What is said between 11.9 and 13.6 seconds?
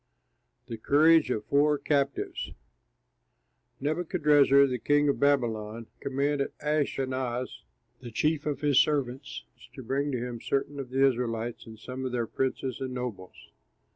of their princes and nobles.